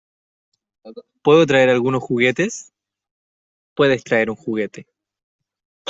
[1.21, 2.73] ¿Puedo traer algunos juguetes?
[3.75, 4.87] Puedes traer un juguete.